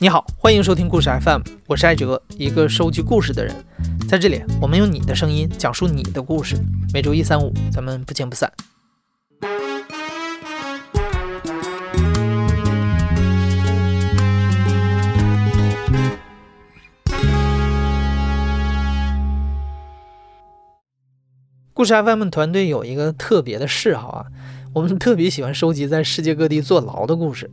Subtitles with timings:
[0.00, 3.52] 你好，欢迎收听故事 FM，我是艾哲，一个收集故事的人。
[4.08, 6.54] 在这里，我们用你的声音讲述你的故事。
[6.94, 8.52] 每周一、三、五，咱们不见不散。
[21.74, 24.26] 故事 FM 团队有一个特别的嗜好啊，
[24.74, 27.50] 我们特别喜欢收集在世界各地坐牢的故事。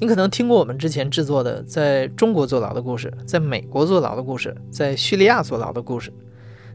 [0.00, 6.12] 你可能听过我们之前制作的在中国坐牢的故事，在美国坐牢的故事，在叙利亚坐牢的故事。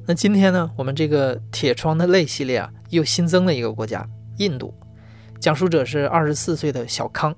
[0.08, 4.08] 那今天呢，我们这个铁窗的泪系列啊，又新增了一个国家——
[4.40, 4.74] 印度。
[5.40, 7.36] 讲述者是二十四岁的小康。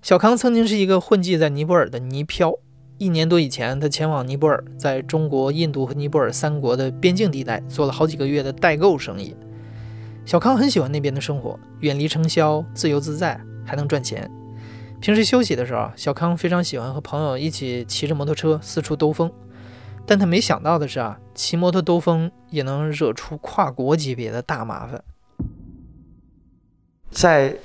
[0.00, 2.52] 小康曾经是一个混迹在尼泊尔的泥漂。
[2.98, 9.36] 一年多以前，他前往尼泊尔，在中国、印度和尼泊尔三国的边境地带做了好几个月的代购生意。
[10.24, 14.30] 小康很喜欢那边的生活，远离尘嚣，自由自在，还能赚钱。
[15.02, 19.28] 平时休息的时候，小康非常喜欢和朋友一起骑着摩托车四处兜风，
[20.06, 25.02] 但他没想到的是啊，骑摩托兜风也能惹出跨国级别的大麻烦。
[27.10, 27.56] 在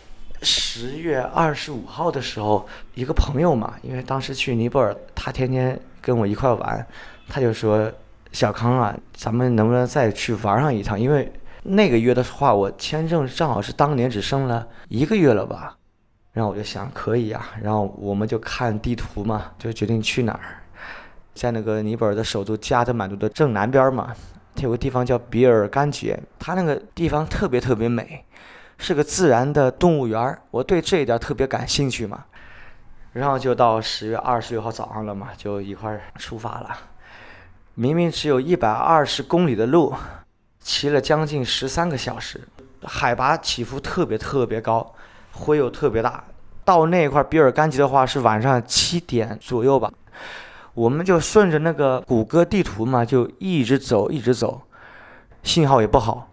[0.42, 6.88] 十月二十五号的时候，一个朋友嘛，因为当时去尼泊尔，他天天跟我一块玩，
[7.30, 7.92] 他就说
[8.34, 11.00] ：“小康啊，咱们能不能再去玩上一趟？
[11.00, 15.78] 因为那个月的话，我签证正好是当年只剩了一个月了吧。”
[16.38, 20.62] 然后我就想可以呀，然后我们就看地图嘛，就决定去哪儿，
[21.34, 24.14] 在那个尼泊尔的首都加德满都的正南边嘛，
[24.54, 28.24] 它有个地方叫比尔干杰，它那个地方特别特别美，
[28.78, 32.26] 是个自然的动物园我对这一点特别感兴趣嘛，
[33.14, 36.70] 然后就到十月二十六号早上了嘛，就一块儿出发了。
[37.74, 39.92] 明明只有一百二十公里的路，
[40.60, 42.48] 骑了将近十三个小时，
[42.84, 44.94] 海拔起伏特别特别高。
[45.38, 46.24] 灰又特别大，
[46.66, 49.92] 到那一块比尔干吉的话是晚上七点左右吧，
[50.74, 54.62] 我们就顺着那个谷歌地图嘛，就一直走，一直走，
[55.44, 56.30] 信号也不好。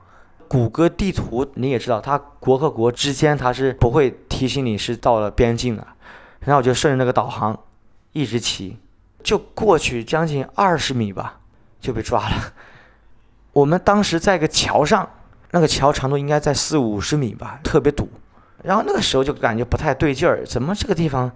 [0.48, 5.86] 谷歌地图你也知道，它国和国之间它是不会提醒你是到了边境的，
[6.41, 7.59] 然后我就顺着那个导航
[8.12, 8.76] 一直骑，
[9.22, 11.41] 就过去将近二十米吧，
[11.81, 12.36] 就被抓了。
[13.53, 15.09] 我们当时在一个桥上，
[15.53, 18.09] 那个桥长度应该在四五十米吧，特别堵。
[18.64, 21.30] 然后那个时候就感觉不太对劲儿，怎么这个地方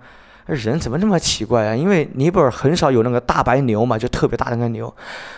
[0.47, 1.77] 人怎么那么奇怪啊？
[1.77, 4.93] 因为尼泊尔很少有那个大白牛嘛，就特别大的那个牛，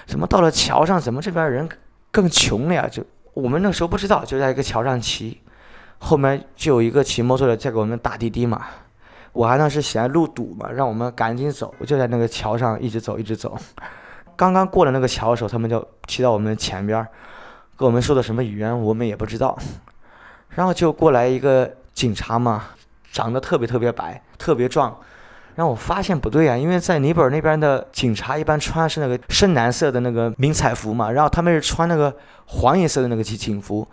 [0.06, 1.68] 怎么到了桥上，怎么这边人
[2.12, 2.86] 更穷了呀？
[2.88, 5.40] 就我们那时候不知道，就在一个桥上骑，
[5.98, 8.66] 后面就有一个骑摩托的在给我们打滴滴嘛。
[9.32, 13.58] 我还当时嫌路堵嘛，让我们赶紧走，就在那个桥上一直走一直走。
[14.36, 17.08] 刚刚过了那个桥的时候，他们就骑到我们前边儿，
[17.76, 19.58] 跟我们说的什么语言我们也不知道，
[20.50, 21.78] 然后就过来一个。
[22.00, 22.64] 警察嘛，
[23.12, 24.96] 长得特别特别白，特别壮，
[25.54, 32.16] 然后我发现不对啊，因为在尼泊尔那边的警察一般穿的是那个深蓝色的那个迷彩服嘛，然后他们是穿那个
[32.46, 33.86] 黄颜色的那个警警服，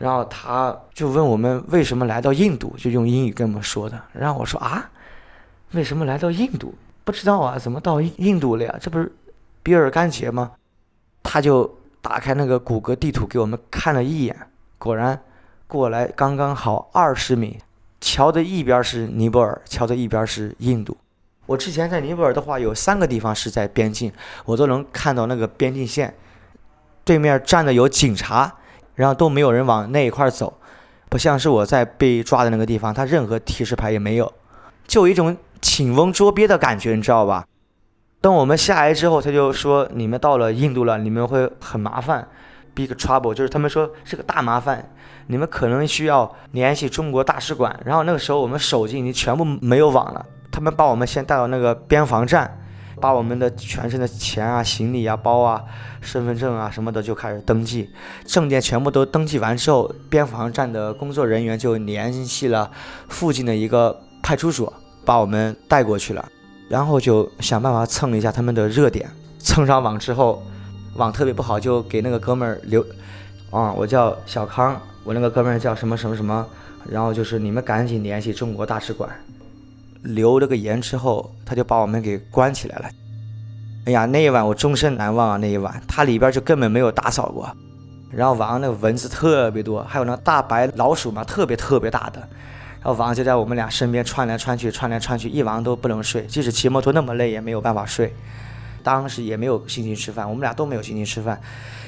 [0.00, 4.90] 然后他就问我们为什么来到印度，就用英语跟我们说的，然后我说啊，
[5.74, 6.74] 为什么来到印度？
[7.04, 8.76] 不知道啊，怎么到印度了呀？
[8.80, 9.12] 这不是
[9.62, 10.50] 比尔干杰吗？
[11.22, 14.36] 他就打开那个谷歌地图给我们看了一眼，
[14.76, 15.16] 果然。
[15.68, 17.58] 过来刚刚好二十米，
[18.00, 20.96] 桥的一边是尼泊尔，桥的一边是印度。
[21.46, 24.12] 我之前在尼泊尔的话，有三个地方是在边境，
[24.44, 26.14] 我都能看到那个边境线，
[27.04, 28.52] 对面站的有警察，
[28.94, 30.58] 然后都没有人往那一块走，
[31.08, 34.32] 不像是我在被抓的那个地方，他任何提示牌也没有，
[34.86, 37.44] 就有一种请翁捉鳖的感觉，你知道吧？
[38.20, 42.26] 等我们下来之后，他就说你们到了印度了，你们会很麻烦
[42.74, 44.92] ，big trouble，就是他们说是个大麻烦。
[45.26, 50.24] 你们可能需要联系中国大使馆，然后那个时候我们手机已经全部没有网了。
[50.50, 52.58] 他们把我们先带到那个边防站，
[53.00, 55.62] 把我们的全身的钱啊、行李啊、包啊、
[56.00, 57.90] 身份证啊什么的就开始登记，
[58.24, 62.70] 证件全部都登记完之后，边防站的工作人员就联系了
[63.08, 64.72] 附近的一个派出所，
[65.04, 66.26] 把我们带过去了，
[66.70, 69.10] 然后就想办法蹭一下他们的热点。
[69.38, 70.42] 蹭上网之后，
[70.94, 72.80] 网特别不好，就给那个哥们儿留，
[73.50, 74.80] 啊，我叫小康。
[75.06, 76.44] 我那个哥们儿叫什么什么什么，
[76.90, 79.08] 然后就是你们赶紧联系中国大使馆，
[80.02, 82.90] 留了个言之后，他就把我们给关起来了。
[83.84, 85.36] 哎呀，那一晚我终身难忘啊！
[85.36, 87.48] 那一晚，它里边就根本没有打扫过，
[88.10, 92.18] 然后晚上那个蚊子特别多，还有那大白老鼠嘛，特别特别大的，
[92.82, 98.12] 然后晚上就在我们俩身边窜来窜去，窜来窜去，一晚上都不能睡，即使骑摩托那么累也没有办法睡。
[98.82, 101.40] 当时也没有心情吃饭，我们俩都没有心情吃饭。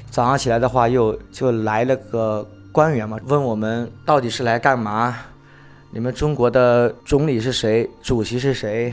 [0.08, 2.48] 早上起来的话，又就来了个。
[2.72, 5.16] 官员嘛，问我们到底是来干嘛？
[5.90, 7.88] 你们中国的总理是谁？
[8.02, 8.92] 主席是谁？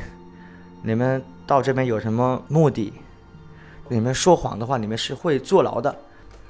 [0.82, 2.94] 你们到这边有什么目的？
[3.90, 5.96] 你们说谎的话，你们是会坐牢的。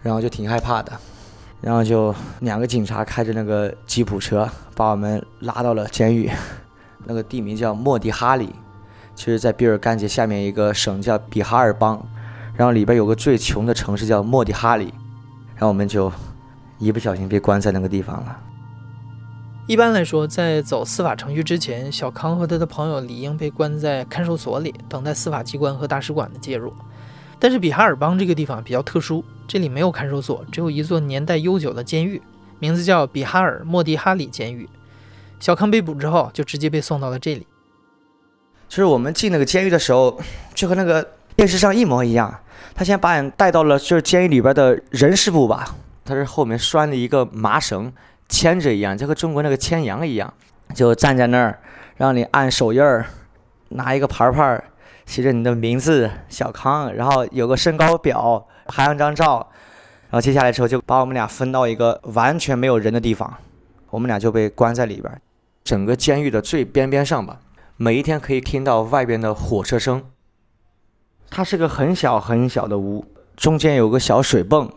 [0.03, 0.91] 然后就挺害怕的，
[1.61, 6.29] 然后就两个警察开着那个吉普车把我们拉到了监狱。
[7.05, 8.53] 那个地名叫莫迪哈里，
[9.15, 11.99] 其实在比尔干杰下面一个省叫比哈尔邦，
[12.55, 14.93] 然后里边有个最穷的城市叫莫迪哈里，
[15.55, 16.11] 然后我们就
[16.77, 18.37] 一不小心被关在那个地方了。
[19.67, 26.71] 一般来说，在走司法程序之前，小康和他的朋友理应被关在看守所里，等待司法机关和大使馆的介入。
[27.39, 32.21] 但是比哈尔邦这个地方比较特殊，这里没有看守所，只有一座年代悠久的监狱，
[32.59, 34.69] 名字叫比哈尔莫迪哈里监狱。
[35.39, 37.47] 小康被捕之后，就直接被送到了这里。
[38.69, 40.19] 就是我们进那个监狱的时候，
[40.53, 42.39] 就和那个电视上一模一样。
[42.73, 45.75] 他先把你带到了就是监狱里边的人事部吧，
[46.05, 47.91] 他是后面拴了一个麻绳。
[48.27, 50.33] 牵着一样，就和中国那个牵羊一样，
[50.73, 51.59] 就站在那儿，
[51.95, 53.05] 让你按手印儿，
[53.69, 54.63] 拿一个牌牌，
[55.05, 59.47] 写着你的名字小康，然后有个身高表，拍上张照，
[60.09, 63.31] 然后接下来之后就把我们俩分到一个完全没有人的地方，
[63.91, 65.21] 我们俩就被关在里边，
[65.63, 67.39] 整个监狱的最边边上吧，
[67.77, 70.03] 每一天可以听到外边的火车声。
[71.29, 73.05] 它是个很小很小的屋，
[73.37, 74.67] 中间有个小水泵，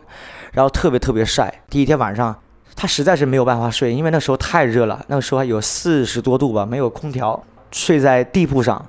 [0.51, 1.61] 然后特别特别晒。
[1.69, 2.35] 第一天晚上。
[2.75, 8.85] 他实在是没有办法睡，因为那时候太热了，那个时候还有四十多度吧，没有空调，睡在地铺上，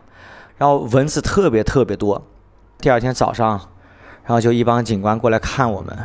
[0.57, 2.25] 然后蚊子特别特别多。
[2.79, 3.59] 第二天早上，
[4.23, 5.99] 然后就一帮警官过来看我们，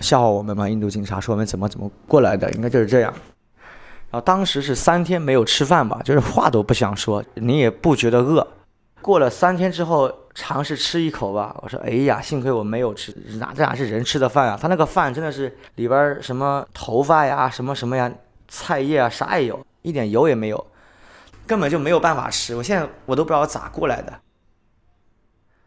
[0.00, 3.10] 笑话我们嘛，印度警察说我们怎么怎么过来的，应该就是这样。
[4.10, 8.46] 然后当时是三天没有吃饭吧，就是话都不想说，你也不觉得饿。
[9.00, 10.12] 过了三天之后。
[10.38, 14.56] 尝试吃一口吧，我说，哎呀，幸亏我没有吃，哪这哪是人吃的饭啊？
[14.56, 18.08] 他那个饭真的是里边什么头发呀，什么什么呀，
[18.46, 20.66] 菜叶啊，啥也有，一点油也没有，
[21.44, 22.54] 根本就没有办法吃。
[22.54, 24.20] 我现在我都不知道咋过来的。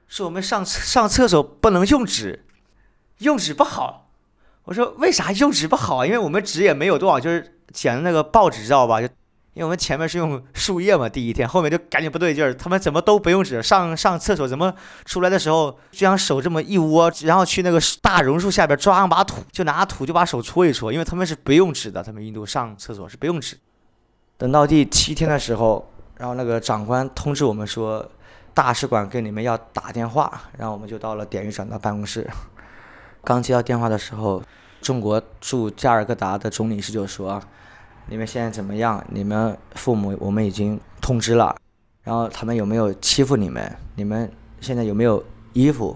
[0.07, 2.45] 是我们上上厕所不能用纸，
[3.17, 4.09] 用纸不好。
[4.63, 6.05] 我说为啥用纸不好啊？
[6.05, 9.01] 因为我们纸也没有多少，就是捡的那个报纸知道吧？
[9.01, 9.09] 就。
[9.53, 23.57] 因为我们前面是用树叶嘛，第一天后面就感觉不对劲儿，他们怎么都不用纸，上上厕所怎么出来的时候就像手这么一窝，然后去那个大榕树下边抓上把土，就拿土就把手搓一搓，因为他们是不用纸的，他们印度上厕所是不用纸。
[24.37, 25.85] 等到第七天的时候，
[26.17, 28.09] 然后那个长官通知我们说，
[28.53, 32.25] 大使馆跟你们要打电话，然后我们就到了典狱长的办公室。
[33.25, 34.41] 刚接到电话的时候，
[34.81, 37.41] 中国驻加尔各答的总领事就说。
[38.07, 39.03] 你们现在怎么样？
[39.09, 41.55] 你们父母我们已经通知了，
[42.03, 43.75] 然后他们有没有欺负你们？
[43.95, 45.95] 你们现在有没有衣服？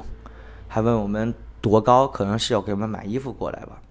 [0.67, 2.07] 还问我们多高？
[2.07, 3.81] 可能是要给我们买衣服过来吧。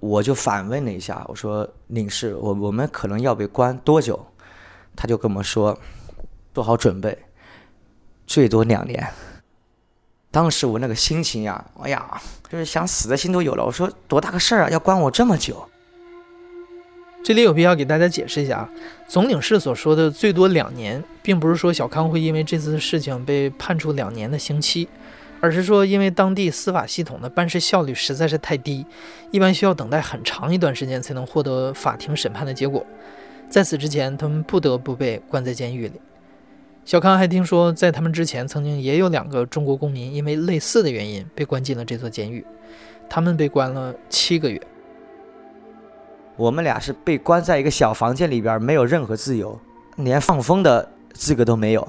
[0.00, 4.24] 我就反问了一下，我说：“领事，我我们可能要被关多久？”
[4.96, 5.78] 他就跟我们说
[6.54, 7.18] ：“做好准备，
[8.26, 9.06] 最多两年。”
[10.30, 13.64] 当时我那个心情呀，哎呀，就是想死的心都有了。
[13.64, 15.68] 我说：“多大个事儿啊，要关我这么久？”
[17.24, 18.70] 这里有必要给大家解释一下啊，
[19.08, 24.86] 总领事所说的最多两年，并不是说小康会因为这次事情被判处两年的刑期，
[25.40, 28.84] 而是说因为当地司法系统的办事效率实在是太低，
[29.30, 32.84] 一般需要等待很长一段时间才能获得法庭审判的结果，
[33.48, 35.94] 在此之前，他们不得不被关在监狱里。
[36.84, 42.44] 小康还听说，在他们之前，曾经也有两个中国公民因为类似的原因被关进了这座监狱，
[43.08, 44.60] 他们被关了七个月。
[46.36, 49.58] 我们俩是被关在一个小房间里边，没有任何自由，
[49.96, 51.88] 连放风的资格都没有。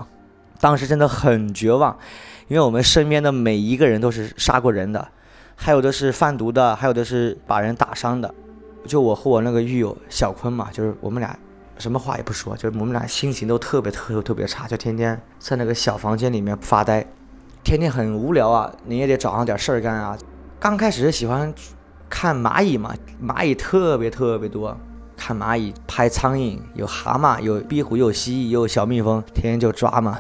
[0.60, 1.98] 当时真的很绝望，
[2.48, 5.08] 因为我们身边的每一个人都是杀过人的，
[5.56, 8.34] 还有的是贩毒的，还有的是把人打伤的。
[8.86, 11.38] 就我和我那个狱友小坤嘛，就是我们俩
[11.80, 17.04] 什么话也不说，就是我们俩心情都特别特别特别差，就天天在那个小房间里面发呆，
[17.64, 20.16] 天天很无聊啊，你也得找上点事儿干啊。
[20.60, 21.52] 刚开始是喜欢。
[22.10, 24.78] 看蚂蚁嘛，蚂蚁特别特别多。
[25.18, 30.20] 看蚂蚁，拍苍蝇，有蛤蟆，有壁虎，有蜥蜴，有小蜜蜂，天天就抓嘛。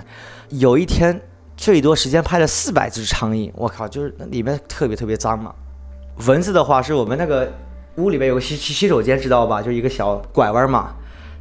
[0.50, 1.20] 有一天，
[1.58, 5.54] 最多时间拍了四百只苍蝇，我靠，就是里面特别特别脏嘛。
[6.28, 7.52] 蚊子的话，是我们那个
[7.98, 9.62] 屋里面有个洗洗洗手间，知道吧？
[9.62, 10.96] 就一个小拐弯嘛，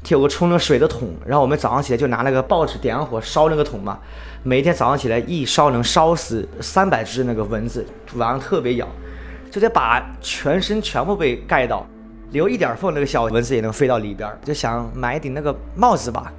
[0.09, 3.99] 有个冲着水的桶，然后我们早上起来就拿那个报纸点上火烧那个桶嘛。
[4.43, 7.87] 每天早上起来一烧能烧死三百只那个蚊子，
[8.17, 8.87] 晚上特别咬。
[9.55, 11.87] 就得把全身全部被盖到，
[12.33, 14.29] 留一点缝，那个小蚊子也能飞到里边。
[14.45, 16.33] 就想买一顶那个帽子吧，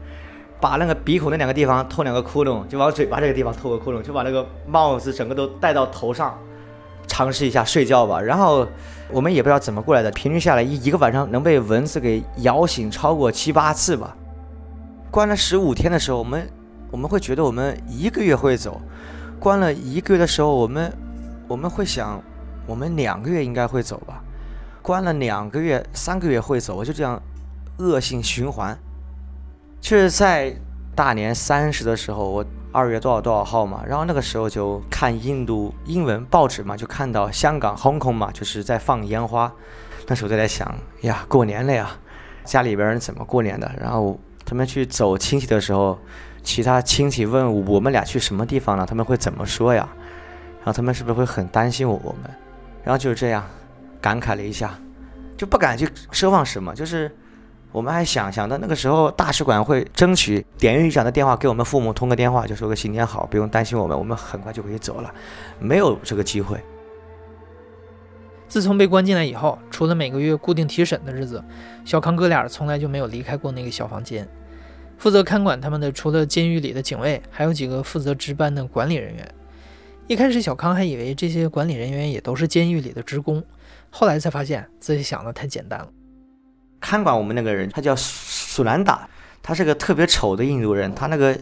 [0.60, 6.38] 把那个鼻孔那两个地方透两个窟窿，就往嘴巴这个地方透个窟窿，就把那个帽子整个都戴到头上，
[7.08, 8.20] 尝试一下睡觉吧。
[8.20, 8.68] 然后
[9.10, 14.14] 我们也不知道怎么过来的，平均下来一一个晚上能被蚊子给咬醒超过七八次吧。
[15.10, 16.50] 关了十五天的时候，我们
[16.92, 18.74] 我们会觉得我们一个月会走；
[19.40, 20.92] 关了一个月的时候，我们
[21.48, 22.22] 我们会想，
[22.66, 24.24] 我们两个月应该会走吧。
[24.82, 27.22] 关了两个月、三个月会走，我就这样
[27.78, 28.78] 恶性循环。
[29.82, 30.56] 就是在
[30.96, 39.52] 大年三十的时候，我二月多少多少号嘛，然后那个时候就看印度英文报纸嘛，就看到香港 Hong Kong 嘛，就是在放烟花。
[40.08, 41.92] 那时候就在想呀，过年了呀，
[42.44, 43.72] 家里边人怎么过年的？
[43.80, 44.20] 然后。
[44.48, 45.98] 他们去走亲戚的时候，
[46.44, 49.90] 其他亲戚问我们俩去什么地方了，他们会怎么说呀？
[50.60, 52.30] 然后他们是不是会很担心我我们？
[52.86, 53.44] 然后就是这样，
[54.00, 54.80] 感慨了一下，
[55.36, 56.74] 就不敢去奢望什么。
[56.74, 57.14] 就是
[57.72, 65.14] 我们还想想到那个时候，大使馆会争取典狱长的电话给我们父母通个电话，就说个新年好，不用担心我们，我们很快就可以走了。
[65.60, 66.58] 没有这个机会。
[68.48, 71.44] 自从被关进来以后，除了每个月固定提审的日子，
[71.84, 74.26] 小康哥俩从来就没有离开过那个小房间。
[74.98, 79.28] 负责看管他们的，除了监狱里的警卫，还有几个负责值班的管理人员。
[80.08, 83.44] 一开始，小康还以为这些管理人员也都是监狱里的职工，
[83.90, 85.88] 后来才发现自己想的太简单了。
[86.80, 89.10] 看管我们那个人，他叫苏兰达，
[89.42, 91.36] 他是个特别丑的印度人，他那个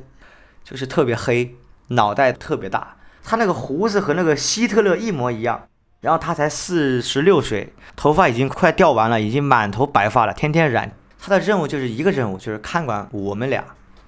[0.63, 1.53] 就是特别黑，
[1.89, 5.67] 脑袋特别大，他那个胡子和那个希特勒一模一样。
[5.99, 10.89] 然后他才四十六岁，头发已经快掉完了，已经满头白发了，天天染。
[11.19, 13.63] 他的任务就是一个任务，就是看管我们俩。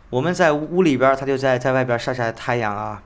[0.09, 3.01] 我们在屋里边，他就在在外边晒晒太阳啊。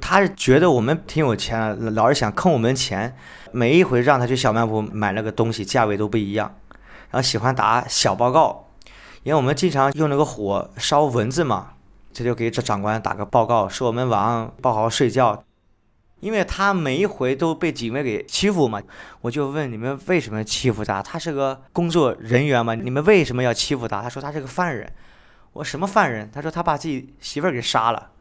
[0.00, 3.14] 他是觉得我们挺有钱，老是想坑我们钱。
[3.52, 6.54] 每一回让他去小卖部买那个东西，价位都不一样。
[7.10, 8.68] 然后喜欢打小报告，
[9.22, 11.72] 因为我们经常用那个火烧蚊子嘛，
[12.12, 15.44] 这就给这长官打个报告，说我们晚上不好好睡觉。
[16.20, 18.80] 因为他每一回都被警卫给欺负嘛，
[19.22, 21.02] 我就问你们为什么欺负他？
[21.02, 24.00] 他是个工作人员嘛，你们为什么要欺负他？
[24.00, 24.90] 他说他是个犯人。
[25.52, 26.30] 我什么犯人？
[26.32, 28.11] 他说他把自己媳妇儿给杀了。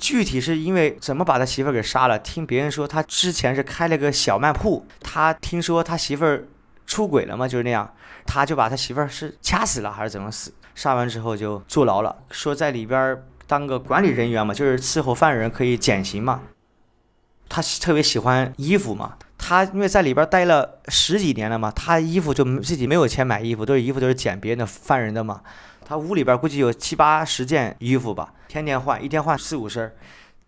[0.00, 2.18] 具体是因为怎么把他媳妇儿给杀了？
[2.18, 6.48] 听别人说他之前是开了个小卖铺，他听说他媳妇儿
[6.86, 7.92] 出轨了嘛，就是那样，
[8.24, 10.52] 他就把他媳妇儿是掐死了还是怎么死？
[10.74, 16.40] 杀完之后就坐牢了，说在里边当个管理人员嘛，就是伺候犯人可以减刑嘛。
[17.48, 25.42] 他特别喜欢衣服嘛，他因为在里边待了十几年了嘛，他衣服就自己没有钱买衣服，都是衣服都是捡别人的犯人的嘛。
[25.90, 29.92] 他屋里边估计有七八十件衣服吧，天天换，一天换四五身。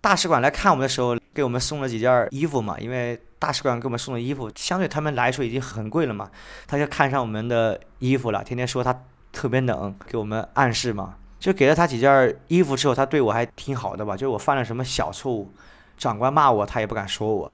[0.00, 6.30] 大使馆来看我们的时候，给我们送了几件衣服嘛，因为大使馆给我们送的衣服相对他们来说已经很贵了嘛，
[6.68, 8.96] 他就看上我们的衣服了，天天说他
[9.32, 11.16] 特别冷，给我们暗示嘛。
[11.40, 15.52] 就给了他几件衣服之后，他对我还挺好的吧，就是我犯了什么小错误。
[15.98, 17.52] 长官骂我，他也不敢说我，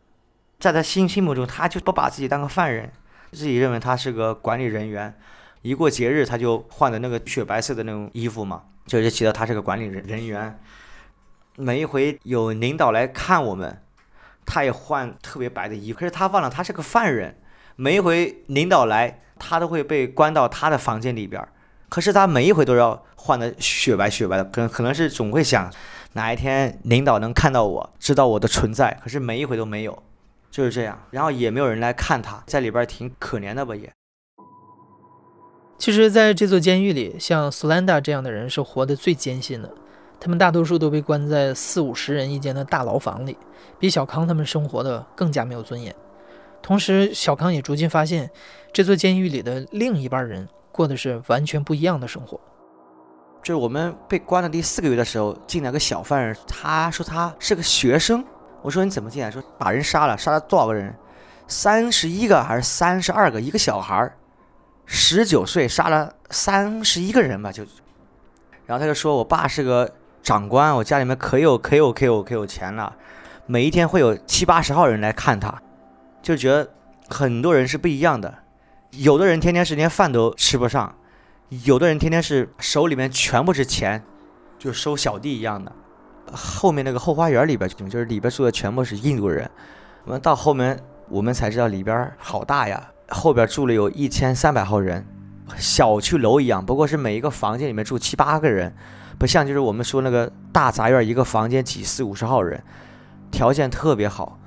[0.61, 2.93] 在他心心目中，他就不把自己当个犯人，
[3.33, 5.15] 自己认为他是个管理人员。
[5.63, 10.59] 一过节日，他就换的那个雪白色的那种衣服嘛，就是记得他是个管理人人员。
[11.57, 13.83] 每一回有领导来看我们，
[14.47, 15.99] 他也换特别白的衣服。
[15.99, 17.37] 可是他忘了他是个犯人，
[17.77, 21.47] 每一回领导来，他都会被关到他的房间里边。
[21.89, 25.73] 可是他每一回都要换的雪白雪白的，可能可能是总会想。
[26.15, 28.99] 哪一天领导能看到我，知道我的存在？
[29.03, 30.03] 可是每一回都没有，
[30.51, 30.99] 就是这样。
[31.11, 33.77] 然后也没有人来看他，在里边挺可怜的吧？
[33.77, 33.93] 也。
[35.79, 39.71] 其实，在这座监狱里，像苏兰达这样的人是活得最艰辛的。
[40.19, 43.39] 他们大多数都被关在四五十人一间的大牢房里，
[43.79, 45.95] 比小康他们生活的更加没有尊严。
[46.61, 48.29] 同时，小康也逐渐发现，
[48.73, 52.41] 这座监狱里的另一半人过的是完全不一样的生活。
[53.41, 58.25] 就是我们被关了第四个月的时候，进来个小犯人，他说他是个学生。
[58.63, 59.31] 我说你怎么进来？
[59.31, 60.93] 说把人杀了，杀了多少个人？
[61.47, 63.41] 三十一个还是三十二个？
[63.41, 64.18] 一个小孩儿，
[64.91, 67.63] 十九岁，杀了三十一个人吧，就。
[68.65, 72.97] 然后他就说我爸是个长官，我家里面可有可有可有可有钱了，
[73.47, 75.63] 每一天会有七八十号人来看他，
[76.23, 76.71] 就觉得
[77.09, 78.35] 很多人是不一样的，
[78.93, 80.95] 有的人天天是连饭都吃不上。
[81.65, 84.03] 有的人天天是手里面全部是钱，
[84.59, 85.71] 就收小弟一样的。
[86.33, 89.51] 后面那个后花园里边，就是里边住的全部是印度人。
[90.05, 90.79] 我们到后面，
[91.09, 95.07] 我们才知道里边好大呀，后边住了有一千三百号人，
[95.57, 96.65] 小区楼一样。
[96.65, 98.75] 不过是每一个房间里面住七八个人，
[99.19, 102.63] 不像就是我们说那个大杂院，一个房间挤四五十号人，
[103.31, 104.39] 条件特别好，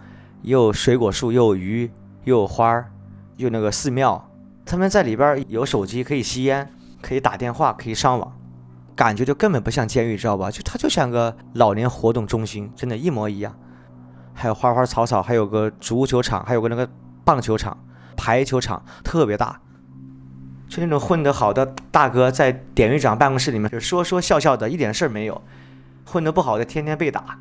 [0.42, 1.92] 又有水果树，又有鱼，
[2.24, 2.92] 又有花儿，
[3.38, 4.30] 又那个寺庙。
[4.66, 6.72] 他们在里边有手机，可以吸烟。
[7.02, 8.32] 可以打电话，可以上网，
[8.96, 10.52] 感觉就根本不像监狱，知道吧？
[10.52, 13.58] 就它就像个老年活动中心，真的，一模一样。
[14.36, 16.88] 还有花花草草，还有个足球场，还有个那个
[17.26, 17.76] 棒球场、
[18.22, 19.60] 排球场，特别大。
[20.70, 25.42] 就那种混得好的大哥，在典狱长办公室里面就说说笑笑的，一点事儿没有；
[26.06, 27.40] 混得不好的，天天被打。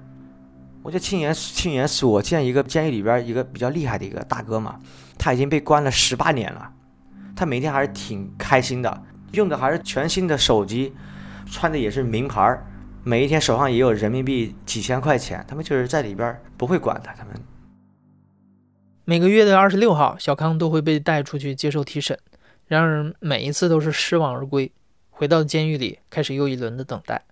[0.83, 4.81] 我就亲眼亲眼所见一个监狱里边一个比较厉害的一个大哥嘛，
[5.19, 6.73] 他已经被关了十八年了，
[7.37, 10.95] 他每天还是挺开心的，用的还是全新的手机，
[11.45, 12.67] 穿的也是名牌儿，
[13.05, 15.45] 每一天手上也有人民币几千块钱。
[15.47, 17.35] 他们就是在里边不会管的，他们
[19.11, 22.17] 每个月的二十六号，小康都会被带出去接受提审。
[22.69, 24.71] 然而每一次都是失望而归，
[25.11, 27.25] 回到监狱里开始又一轮的等待。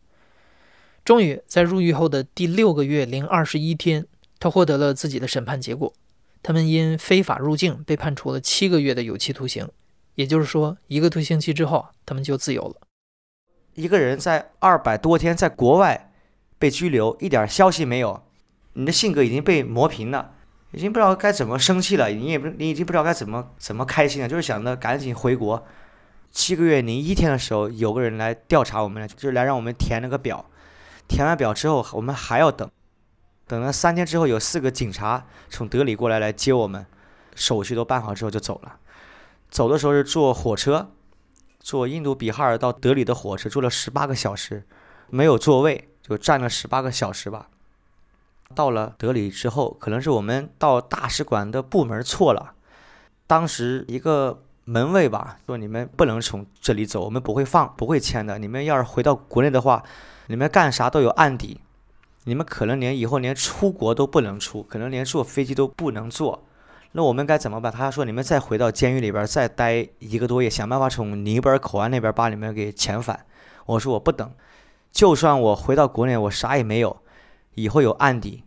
[1.05, 4.05] 终于在入狱后的第六个月零二十一天，
[4.41, 5.95] 他获得了自己的审判结果。
[6.43, 9.69] 他们因非法入境被判处了七个月的有期徒刑，
[10.17, 12.89] 也就是说，一个多星期之后，他们就自由了。
[13.75, 16.11] 一个人在二百多天在国外
[16.59, 18.25] 被拘留，一点消息没有，
[18.73, 20.35] 你的性格已经被磨平了。
[20.73, 25.67] 已经不知道该怎么生气了，你也不，你已经不知道该怎么怎么开心了，就是想着赶紧回国。
[26.31, 30.45] 七个月零一天的时候，有个人来调查我们，就是来让我们填那个表。
[31.09, 32.71] 填完表之后，我们还要等，
[33.47, 36.85] 等了三天之后，有四个警察从德里过来来接我们，
[37.35, 38.77] 手续都办好之后就走了。
[39.51, 40.91] 走的时候是坐火车，
[41.61, 44.65] 坐印度比哈尔到德里的火车，坐了十八个小时，
[45.09, 47.49] 没有座位，就站了十八个小时吧。
[48.55, 52.55] 到了德里之后，可能是我们到大使馆的部门错了。
[53.27, 58.39] 当时一个门卫吧说：“你们不能从这里走，我们不会放，不会签的。
[58.39, 59.85] 你们要是回到国内的话，
[60.27, 61.61] 你们干啥都有案底，
[62.25, 66.43] 你们可能连以后连出国都不能出，可能连坐飞机都不能坐。
[66.93, 73.27] 那我们该怎么办？”他说：“你们再回到监狱里边再待一个多月，想办法从尼泊尔口岸那边把你们给遣返。”
[73.67, 74.33] 我说：“我不等，
[74.91, 76.97] 就算我回到国内，我啥也没有。”
[77.61, 78.45] 以后有案底，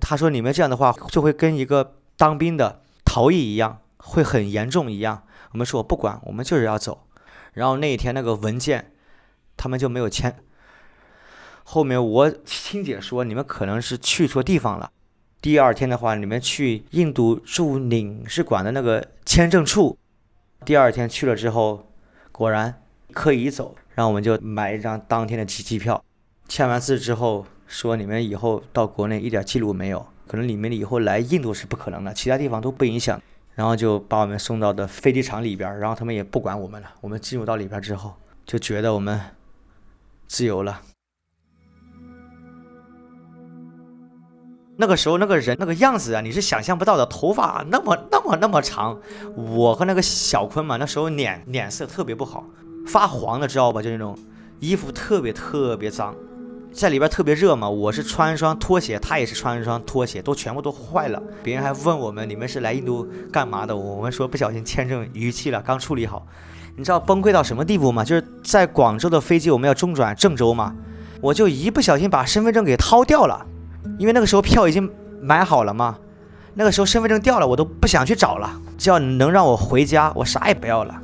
[0.00, 5.24] 他说你们这样的话就会跟一个当兵的逃逸一样，会很严重一样。
[5.52, 7.06] 我们说我不管，我们就是要走。
[7.52, 8.92] 然后那一天那个文件，
[9.56, 10.38] 他们就没有签。
[11.64, 14.90] 后面我亲姐说你们可能是去错地方了。
[15.42, 19.98] 第二天的话，你们去印度驻领事馆的那个签证处。
[20.64, 21.92] 第二天去了之后，
[22.32, 22.82] 果然
[23.12, 23.76] 可以走。
[23.94, 26.02] 然后我们就买一张当天的机机票，
[26.48, 27.44] 签完字之后。
[27.68, 33.20] 说你们以后到国内一点记录没有，可能你们以后来印度是不可能的，其他地方都不影响。
[33.54, 36.88] 然后就把我们送到的飞机场里边，然后他们也不管我们了。
[37.00, 38.14] 我们进入到里边之后，
[38.46, 39.20] 就觉得我们
[40.28, 40.80] 自由了。
[44.76, 48.96] 那个时候那个人那个样子啊，你是想象不到的，头发那么那么那么长。
[49.34, 52.44] 我和那个小坤嘛，那时候脸脸色特别不好，
[52.86, 53.82] 发黄的，知道吧？
[53.82, 54.16] 就那种
[54.60, 56.14] 衣服特别特别脏。
[56.78, 61.20] 在里边特别热嘛，我是穿一双拖鞋，他也是穿一双拖鞋，都全部都坏了。
[61.42, 63.76] 别人还问我们，你们是来印度干嘛的？
[63.76, 66.24] 我们说不小心签证逾期了，刚处理好。
[66.76, 68.04] 你知道崩溃到什么地步吗？
[68.04, 70.72] 就是在广州的飞机，我们要中转郑州嘛，
[71.20, 73.44] 我就一不小心把身份证给掏掉了，
[73.98, 74.88] 因为那个时候票已经
[75.20, 75.98] 买好了嘛。
[76.54, 80.94] 那个时候身份证掉了，我都不想去找了，只要能让我回家，我啥也不要了。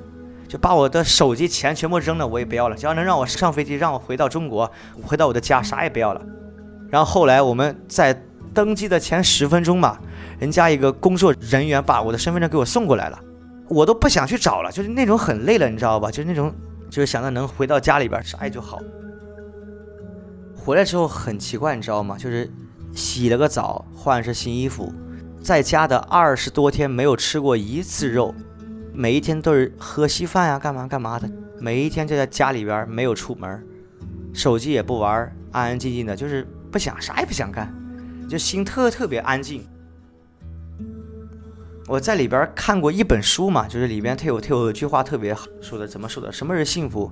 [0.49, 2.77] 就把我的手机钱全部扔了，我也不要了。
[2.77, 4.71] 只要能让我上飞机，让我回到中国，
[5.03, 6.23] 回到我的家，啥也不要了。
[6.91, 10.01] 然后后来我们在登机的前十分钟吧，
[10.39, 13.19] 人家一个工作人员把我的身份证给我送过来了，
[13.69, 16.11] 我都不想去找了，就是那种很累了，你知道吧？
[16.11, 16.55] 就是那种，
[16.89, 18.79] 就是想着能回到家里边，啥也就好。
[20.55, 22.17] 回来之后很奇怪，你知道吗？
[22.17, 22.49] 就是
[22.95, 24.93] 洗了个澡，换身新衣服，
[25.43, 28.35] 在家的二十多天没有吃过一次肉。
[28.97, 31.29] 每一天都是喝稀饭呀，干嘛干嘛的。
[31.59, 33.61] 每一天就在家里边，没有出门，
[34.33, 37.75] 手机也不玩，安安静静的，就是不想啥也不想干，
[38.29, 39.67] 就心特特别安静。
[41.87, 46.31] 我在里边看过一本书嘛，就是里边他有他有一句话特别好说的，怎么说的？
[46.31, 47.11] 什么是幸福？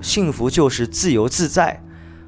[0.00, 1.82] 幸福就是自由自在。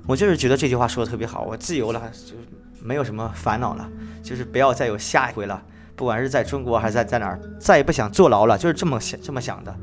[0.07, 2.35] 我就是觉得这句话说的特别好，我自由了，就
[2.83, 3.89] 没有什么烦恼了，
[4.23, 5.63] 就是不要再有下一回了。
[5.99, 9.77] 不管是在中国还是在在哪儿，再也不想坐牢了，就是这么想这么想的。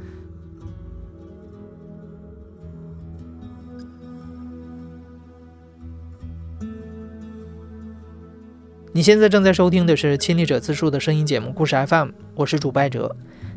[8.94, 13.14] 你现在正在收听的是亲历者自述的声音节目《故事 FM》，我是主播哲。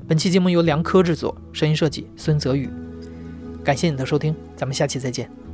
[0.09, 2.69] 本期节目由梁科制作，声音设计孙泽宇。
[3.63, 5.48] 感谢你的收听，咱们下期再见。